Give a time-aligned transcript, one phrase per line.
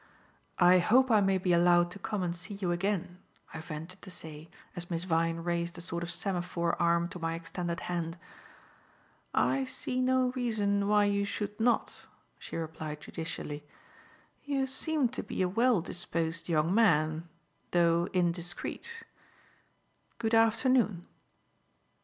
[0.57, 3.19] "I hope I may be allowed to come and see you again,"
[3.53, 7.35] I ventured to say as Miss Vyne raised a sort of semaphore arm to my
[7.35, 8.17] extended hand.
[9.35, 12.07] "I see no reason why you should not,"
[12.39, 13.63] she replied judicially.
[14.43, 17.29] "You seem to be a well disposed young man,
[17.69, 19.03] though indiscreet.
[20.17, 21.05] Good afternoon."